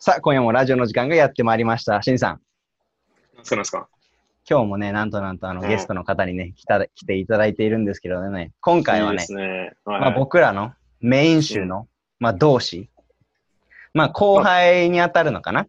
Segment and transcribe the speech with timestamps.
[0.00, 2.00] さあ、今夜もラジオの時間がやってまいりました。
[2.02, 2.40] しんさん、
[3.34, 3.88] なんすかなんすか
[4.48, 9.72] 今日もね、なんとなんとあのうんゲストの方にね、来た来ていただいているんですけどね、今回はいねいで、すね。
[9.84, 11.88] はいまあ、僕らのメイン州の、
[12.20, 12.88] まあ、同志、
[13.92, 15.66] まあ、後輩に当たるのかな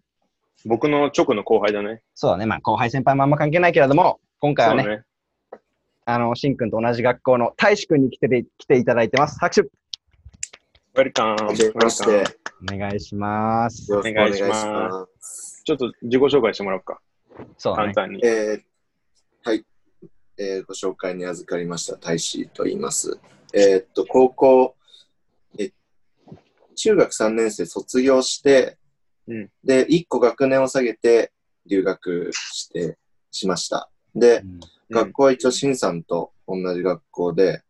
[0.63, 2.03] 僕の直の後輩だね。
[2.13, 5.03] そうだね、まあ、後輩先輩もあんま関係ないけれども、今回はね、そうね。
[6.05, 9.39] あの、しんくんと同じ学校の大志くんに来てて来ていただいてます。
[9.39, 9.69] 拍手
[10.95, 11.47] ウェルカム。
[11.47, 12.23] はじめまして。
[12.71, 13.91] お願いします。
[13.91, 15.61] よろしくお願いします。
[15.63, 16.99] ちょっと自己紹介してもらおうか。
[17.57, 17.93] そうだね。
[17.93, 18.25] 簡単に。
[18.25, 18.61] えー
[19.43, 19.65] はい、
[20.37, 23.19] えーご紹介に預かりました大使と言います。
[23.53, 24.75] えーっと、高校、
[25.57, 25.71] え
[26.75, 28.77] 中学3年生卒業して、
[29.27, 31.31] うんで、1個学年を下げて
[31.65, 32.97] 留学して、
[33.31, 33.89] しました。
[34.15, 34.59] で、うん
[34.91, 37.61] 学校は一応、シンさんと同じ学校で、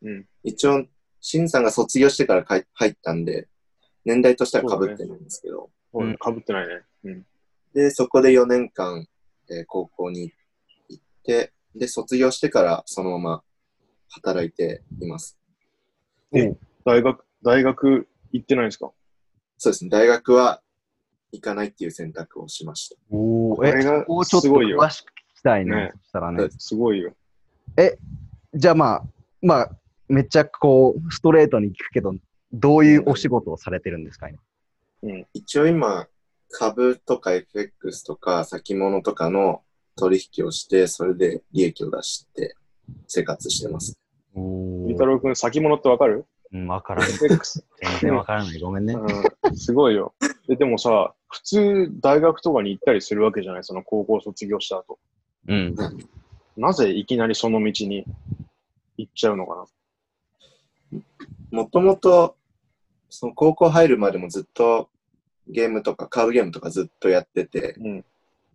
[0.00, 0.26] うん。
[0.42, 0.86] 一応、
[1.22, 3.48] シンさんが卒業してからかい入ったんで、
[4.04, 6.16] 年代としては被ってるんですけど、うん。
[6.18, 6.80] かぶってないね。
[7.04, 7.26] うん。
[7.72, 9.06] で、そこで4年間、
[9.50, 10.32] えー高校に
[10.88, 13.42] 行って、で、卒業してからそのまま
[14.08, 15.38] 働いています。
[16.84, 18.90] 大学、大学行ってないんですか？
[19.58, 20.60] そうですね、大学は
[21.30, 22.96] 行かないっていう選択をしました。
[23.10, 25.76] おーえ、これがここちょっとすごいよ詳しく聞きたいね。
[25.76, 26.52] ねそしたらねはい。
[26.58, 27.14] すごいよ。
[28.54, 29.02] じゃあまあ、
[29.40, 29.70] まあ、
[30.12, 32.14] めっちゃこう、ストレートに聞くけど、
[32.52, 34.38] どういうお仕事をされてるんですか、今。
[35.04, 35.26] うん。
[35.32, 36.06] 一応今、
[36.50, 39.62] 株とか FX とか先物とかの
[39.96, 42.56] 取引をして、それで利益を出して
[43.08, 43.98] 生活してます。
[44.34, 46.26] おり太郎くん、先物ってわかる？
[46.52, 47.08] うん、わからん。
[47.08, 47.64] ?X。
[47.80, 48.60] 全然わからない。
[48.60, 48.94] ごめんね。
[48.94, 49.56] うん。
[49.56, 50.12] すごいよ。
[50.46, 53.64] で、でもさ、普通大学とかに行ったりするわけじゃない？
[53.64, 54.98] その高校卒業した後。
[55.48, 55.74] うん。
[56.58, 58.04] なぜいきなりその道に
[58.98, 59.64] 行っちゃうのかな？
[61.50, 62.36] もともと、
[63.10, 64.88] その高校入るまでもずっと
[65.48, 67.86] ゲームとかカードゲームとかずっとやってて、うん。
[67.86, 68.04] うん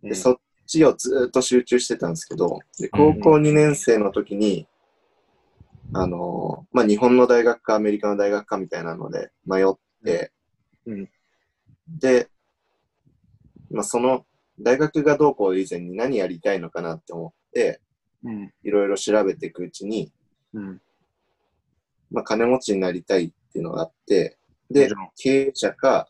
[0.04, 4.68] で、そっちをずっと集中してたんですけど、で高校2年生の時に、
[5.94, 10.32] あのーまあ、日本の大学かアメリカの大学かみたいなので迷って、
[10.86, 11.10] うん
[11.88, 12.30] で、
[13.72, 14.26] まあ、その
[14.60, 17.80] 大学がどうこう以前に何やりたいのかなって思って、
[18.24, 18.54] うん。
[18.64, 20.12] いろいろ調べていくうちに、
[20.54, 20.82] うん。
[22.12, 24.38] まあ、金持ちになりたいっていうのがあって、
[24.70, 26.08] で経営者か、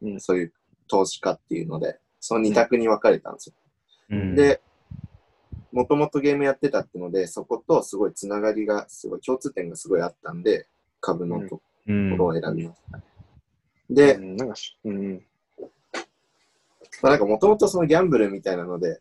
[0.00, 0.52] うんそういう
[0.88, 3.54] 投資家っていうので、その二択に分かれたんですよ。
[4.10, 4.60] うん、で、
[5.72, 10.66] もともとゲームやってたってので、そことすごいつながりが、すごい共通点がすごいあったんで、
[11.00, 12.10] 株のとうん。
[12.12, 13.00] ころを選びました。
[13.90, 15.24] で、うん、なんかし、うん。
[17.02, 19.00] まあ、なんかもともとそのギャンブルみたいなので、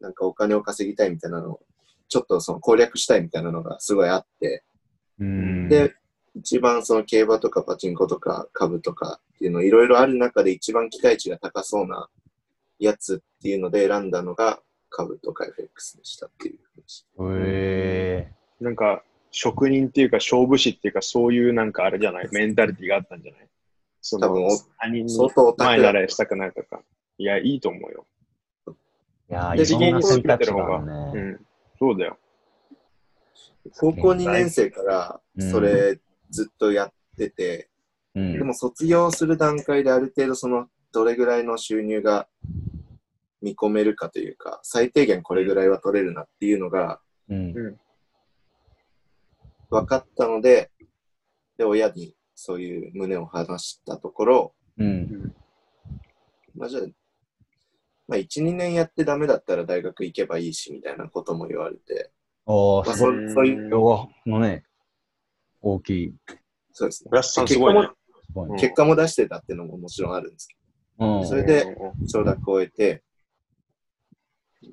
[0.00, 1.60] なんかお金を稼ぎたいみたいなのを、
[2.08, 4.69] ちょっとその攻略したいみたいなのがすごいあって、うん、
[5.20, 5.94] で、
[6.34, 12.08] 一番その競馬とかパチンコとか株とかっていうのいろいろある中で一番期待値が高そうな
[12.78, 17.06] やつっていうので選んだのが株とか FX でしたっていう話。
[17.36, 22.28] へなんか、職人っていうか、勝負師っていうか、そういうなんかあれじゃない？
[22.32, 23.48] メンタリティがあったんじゃない？
[24.00, 25.18] その多分お他人に
[25.56, 26.80] 前クだ習いしたくないとか。
[27.18, 28.06] いや、いいと思うよ。
[28.66, 31.40] ーいやいろんな選択肢があるう。
[31.78, 32.18] そうだよ。
[33.78, 36.00] 高校2年生からそれ
[36.30, 37.68] ずっとやってて、
[38.14, 38.32] うん。
[38.38, 42.28] でも卒業する段階である程度そのどれぐらいの収入が
[43.42, 47.78] 見込めるかというか、最低限これぐらいは取れるなっていうのがうん。
[49.70, 50.70] 分かったので、
[51.56, 55.34] で、親にそういう胸を話したところ、うん。
[56.56, 56.82] まあじゃあ、
[58.08, 62.10] まあ1、2年やってダメだったら大学行けばいいしみたいなことも言われて、
[62.50, 63.28] あ、すごい。
[63.28, 63.70] そそういう、
[64.26, 64.64] のね、
[65.60, 66.14] 大きい。
[66.72, 67.10] そうですね。
[67.46, 70.54] 結果も結果も出してたっていうのももちろんあるんですけ
[70.98, 73.02] うんそれで承諾を得て、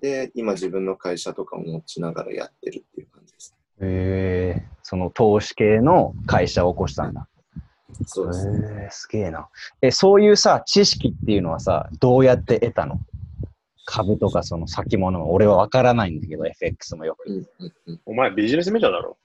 [0.02, 3.56] で、今自分の会社とかも持ちながらやってるっていう感じです。
[3.82, 7.28] へえその投資系の会社を起こしたんだ。
[8.06, 8.84] そうですね。
[8.84, 9.50] へえすげえな。
[9.82, 13.00] え、そういうさ、知識っていうのはさ、どうやって得たの？
[13.90, 17.32] 株とかその先物は俺は分からないんだけど、FX もよく。
[17.32, 18.02] うんうんうん。
[18.06, 19.18] お前ビジネスメジャーだろ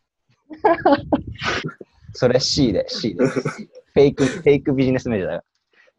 [2.14, 3.26] それ C で、C で。
[3.26, 5.44] フェイク、フェイクビジネスメジャーだよ。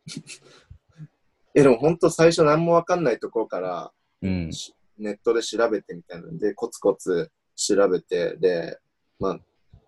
[1.54, 4.54] え、でも本当最初何もわかんないところから、うん。
[4.54, 8.80] しネットで調べてみたいなので、コツコツ調べて、で、
[9.19, 9.39] まあ、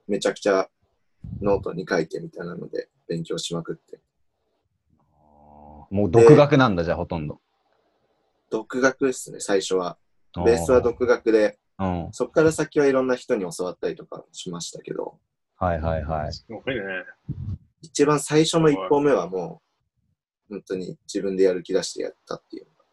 [0.05, 0.69] めちゃくちゃ
[1.41, 4.01] ノートに書いてみたいなので、勉強しまくって。
[5.89, 7.39] もう独学なんだ、じゃあほとんど。
[8.55, 9.97] 独学ですね、最初は。
[10.45, 12.09] ベースは独学で、うん。
[12.13, 15.17] そこから先はいろんな人に教わったりとかしましたけど、
[15.57, 16.33] はいはいはい。
[16.33, 16.81] すごいね。
[17.81, 19.61] 一番最初の一歩目はも
[20.49, 22.85] 本当に自分でやる気出してやったっていうのが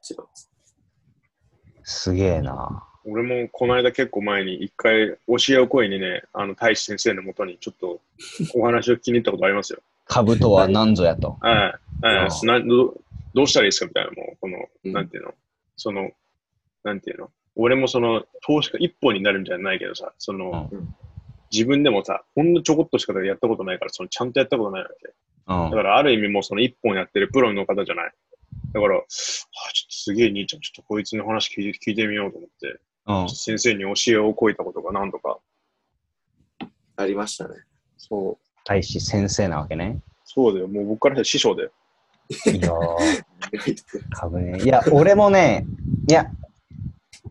[0.00, 0.50] 一番です。
[1.82, 2.84] すげえな。
[3.04, 8.00] 俺もこの間結構前に一回教えを声にね、あの、大志先生のもとにちょっと
[8.54, 9.80] お話を聞きに行ったことありますよ。
[10.04, 11.36] 株とは何ぞやと。
[11.40, 11.54] はい。
[11.54, 12.94] はいあなど
[13.34, 15.34] どうしたらいいですかみたいな、もう、この、うんなんていうの？
[15.76, 16.10] その、
[16.84, 17.30] なんていうの？
[17.56, 20.94] 俺もその、投資家一本になるんじゃないけどさ、その、うん
[21.50, 25.14] 自分でもさ、ほんのちょこっとしかやったことないから、その、ちゃんとやったことないわけ。
[25.46, 28.12] うんだから、ある意味もうその一本やってるプロの方じゃない？
[28.74, 33.30] だから、はあ、ちょっとすげえ兄ちゃん、ちょっとこいつの話聞いて聞いてみようと思って、うん。
[33.30, 35.38] 先生に教えをこいたことが何とか。
[36.96, 37.54] ありましたね。
[37.96, 38.44] そう。
[38.66, 40.02] 大使先生なわけね。
[40.24, 40.68] そうだよ。
[40.68, 41.70] もう僕からしたら師匠だよ。
[42.28, 43.28] いやー
[44.10, 44.60] 株ね。
[44.62, 45.66] いや、俺もね、
[46.08, 46.30] いや、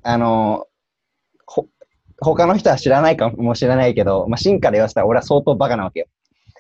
[0.04, 0.68] あの
[1.46, 1.68] ほ、
[2.20, 6.08] 他の人は知らないかもしれないけど、まあ、真から言わせたら俺は相当バカなわけよ。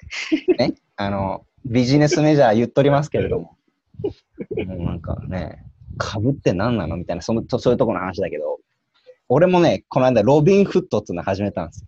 [0.57, 0.75] ね。
[0.95, 3.57] あの、ビジネスメジャー言っとりますけれども。
[4.67, 5.63] もうなんかね、
[5.97, 8.59] 株って何なのみたいなその、そういうところの話だけど、
[9.29, 11.87] 俺もね、この間ロビンフットっていうの始めたんですよ。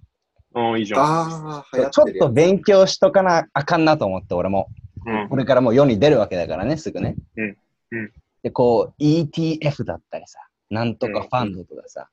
[0.55, 1.63] ああ、いいじゃん。
[1.91, 4.67] ちょっと勉強しとかなあかんなと思って、俺も。
[5.05, 5.29] うん。
[5.29, 7.15] これからもう世に出るわけだからね、すぐね。
[7.37, 7.57] うん
[7.91, 8.11] うん
[8.41, 12.09] で、こう、ETF だったりさ、なんとかファンドとかさ、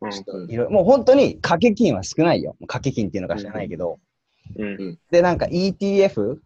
[0.00, 0.10] うん。
[0.10, 0.24] つ。
[0.26, 2.56] うんいろいろもう本当に掛け金は少ないよ。
[2.62, 3.98] 掛け金っていうのか知らないけど。
[4.56, 4.98] うん。
[5.10, 6.38] で、なんか ETF?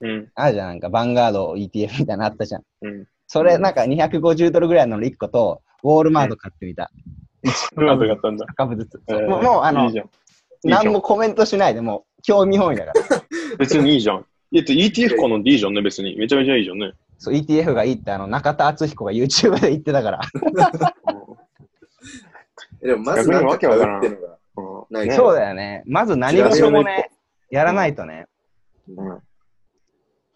[0.00, 0.30] うん。
[0.34, 2.62] あるじゃん、なんかバンガード ETF みたいなのあったじゃん。
[2.82, 3.06] うん。
[3.26, 6.90] それなんか250ドルぐらいの1個と、ウォールマート買ってみた。
[7.76, 8.46] うまくやったんだ。
[8.56, 9.00] 株ずつ。
[9.08, 10.02] えーもうもうあのいい
[10.64, 13.22] 何もコメントしないで、もう興味本位だから。
[13.58, 14.26] 別にいいじゃん。
[14.54, 16.16] えっと、ETF 買うのでいいじゃんね、別に。
[16.16, 16.92] めちゃめちゃいいじゃんね。
[17.18, 20.20] そう、ETF がいいって、あの、中田敦彦が YouTube で言ってたから。
[22.80, 24.62] でもまずなんか買うっていうのがう
[24.92, 25.82] んないねそうだよね。
[25.86, 27.10] まず何事もね、
[27.50, 28.26] やらないとね。
[28.88, 29.18] うん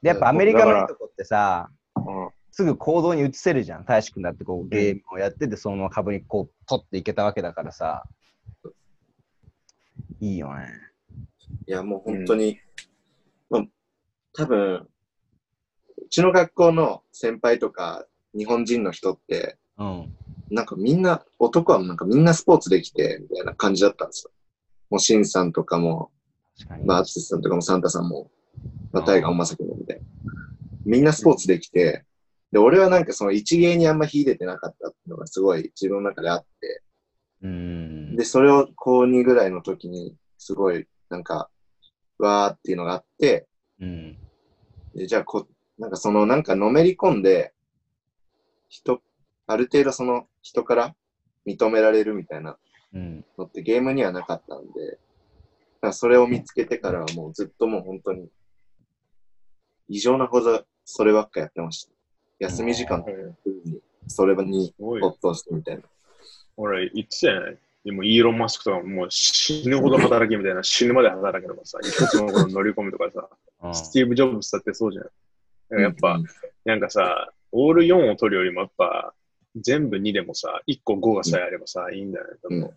[0.02, 3.84] で、やっぱアメリカのいいとこってさ、うんすぐ行動に移せるじゃん。
[3.86, 8.04] 大志くんだってこうゲームをやってて、そのまま株にこう取っていけたわけだからさ。
[10.20, 10.68] いいよね。
[11.66, 12.60] いや、もう本当に、
[13.48, 13.64] まあ、
[14.34, 18.06] 多分、うちの学校の先輩とか、
[18.36, 20.16] 日本人の人って、うん。
[20.50, 24.30] なんかみんな、男はなんかみんなスポーツできて、みたいな感じだったんですよ。
[24.90, 26.10] もう、シンさんとかも。
[26.84, 28.30] まあ、アツシさんとかもサンタさんも、
[28.92, 30.02] まあ、タイガー、まさきもみたいな。
[30.84, 32.04] みんなスポーツできて、
[32.50, 36.82] で、俺はなんかその一芸にあんま秀でてなかったっていうのがすごい自分の中であって、
[37.42, 38.16] うん。
[38.16, 41.48] で、それを高2ぐらいの時に、すごい、なんか、
[42.18, 43.46] わーっていうのがあって、
[43.80, 44.18] うん。
[44.94, 45.46] で、じゃあこ、
[45.78, 47.52] なんかその、なんかのめり込んで、
[48.68, 49.02] 人、
[49.46, 50.94] ある程度その人から
[51.46, 52.56] 認められるみたいな
[52.94, 53.24] うん。
[53.38, 54.98] のってゲームにはなかったんで、
[55.80, 58.28] だそれを見つけてからはもうずっともう本当に、
[59.88, 61.92] 異常なほどそればっかやってました。
[62.38, 63.04] 休み時間
[63.64, 65.82] にそれに没頭してみたいな。
[66.56, 67.58] 俺、言ってたよね。
[67.84, 75.04] でも、イーロン・マスクとかもう死ぬほど働きみたいな、死ぬまで働けとかさ、一つのことに乗り込むとかさ、うんスティーブ・ジョブズだってそうじゃん。
[75.04, 76.24] だからやっぱ、うん
[76.64, 79.12] なんかさ、オール4を取るよりもやっぱ、
[79.56, 82.30] 全部2でもさ、1個5がさえあればさ、いいんだよね。
[82.42, 82.70] 多分うん。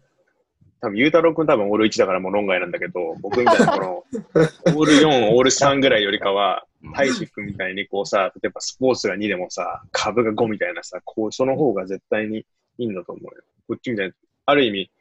[0.82, 6.66] 多分、ゆうたろうくん多分オール1だからもう論外なんだけど、僕みたいなこの、オール4、オール3ぐらいよりかは、
[6.96, 12.40] 大志くんみたいにこうさ、例えばスポーツが2でもさ、株が5みたいなさ、こう、その方が絶対に
[12.78, 13.44] いいんだと思うよ。
[13.68, 14.14] こっちみたいに、
[14.48, 14.92] ある意味、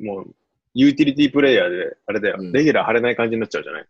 [0.00, 0.34] もう、
[0.74, 2.52] ユーティリティプレイヤーで、あれだよ、うん。
[2.52, 3.88] レギュラー張れない感じになっちゃうじゃない、うん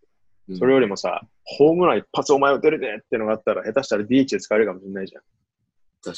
[0.56, 5.22] それよりもさ、ホームラン一発お前打てるでってのがあったら、下手したら DH で使えるかもしれないじゃん。
[6.02, 6.16] 確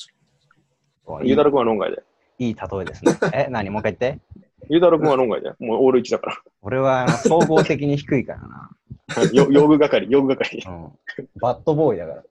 [1.06, 2.02] かいいゆうたろうくんは論外で。
[2.38, 3.18] いい例えですね。
[3.34, 3.70] え、何？
[3.70, 4.20] もう一回言って。
[4.68, 5.50] ゆうたろうくんは論外で。
[5.58, 8.70] もうオール1だか俺は総合的に低いからな。
[9.16, 9.24] ら。
[9.32, 10.58] よ用具係、用具係。
[10.58, 10.92] っうん。
[11.40, 12.22] バッドボーイだから。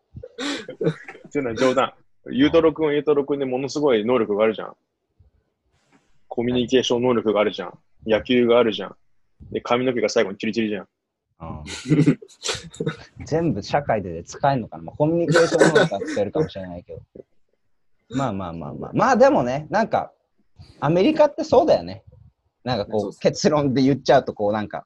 [1.30, 1.94] ていうのは冗談。
[2.32, 4.76] ゆうたろうくんはゆうたろうくんでものすごい能力があるじゃん。
[6.28, 7.78] コミュニケーション能力があるじゃん。
[8.06, 8.96] 野球があるじゃん。
[9.52, 10.88] で、髪の毛が最後にチリチリじゃん。
[11.42, 17.02] うん、全部社会で使えるのかな、まあ、コミュニケーション能力は使えるかもしれないけど。
[18.10, 18.92] まあまあまあまあ。
[18.94, 20.12] まあでもね、なんか、
[20.80, 22.04] アメリカってそうだよね。
[22.64, 24.86] なんかこう、結論で言っちゃうと、こうなんか、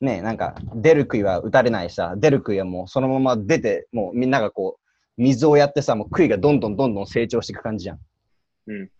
[0.00, 8.00] ねなんか、出る杭は打たれないしさ、出る杭はもうそのまま出て、もうみんながこう、水をやってさ、もう杭がどんどんどんどん成長していく感じじゃん。
[8.68, 8.90] うん。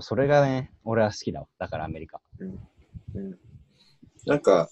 [0.00, 1.46] それがね、俺は好きだわ。
[1.58, 2.20] だからアメリカ。
[2.40, 2.44] う
[3.18, 3.38] ん。
[4.26, 4.68] なんか、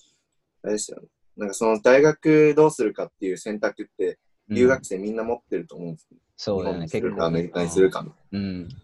[0.63, 1.09] あれですよね。
[1.37, 4.17] なんかその大学どうするかっていう選択って、うん
[4.49, 7.15] 留学生みんな持ってると思うんですよ、そうだよね、結構。
[7.15, 8.69] 日本にするかアメリカにするかみたいうん。
[8.69, 8.75] な。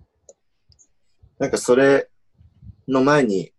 [1.41, 2.09] なんかそれ
[2.87, 3.53] の前に、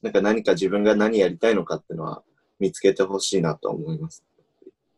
[0.00, 2.22] なんか何か自分が何やりたいのかっていうのは
[2.60, 4.24] 見つけてほしいなと思います。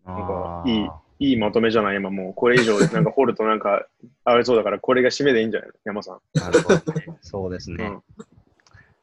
[0.04, 0.84] なんかい
[1.18, 1.96] いいいまとめじゃない？
[1.96, 3.86] 今もう、これ以上なんか掘るとなんか、
[4.24, 5.68] あれそうだから、これが締めでいいんじゃない？
[5.70, 6.20] の山さん。
[6.34, 7.06] なるほどね。
[7.22, 7.84] そうですね。
[7.86, 8.02] うん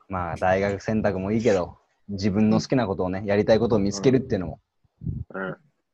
[0.07, 1.77] まあ、大学選択もいいけど、
[2.09, 4.59] 自分の好きなことをね、やりたいことを見つけるっていうのも
[5.29, 5.33] う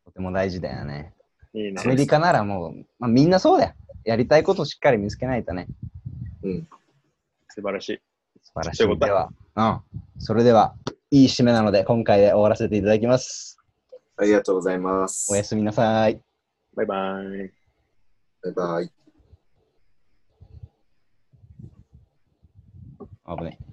[0.06, 1.14] とても大事だよね。
[1.54, 1.58] ん。
[1.58, 1.88] いいねア。
[1.88, 3.74] メリカならもう、まあ、みんなそうだよ。
[4.06, 5.68] やりたいことをしっかり見つけないとね。
[6.44, 6.68] うん。
[7.50, 8.02] 素晴らしい。
[8.42, 9.00] 素晴らしい。
[9.00, 9.82] では、うん。
[10.20, 10.76] それでは、
[11.12, 13.58] いい締めなので、今回で終わらせていただきます。
[14.18, 15.32] ありがとうございます。
[15.32, 16.22] おやすみなさい。
[16.76, 17.54] バイバイ。
[18.44, 18.92] バイバイ。
[23.38, 23.69] 危ない。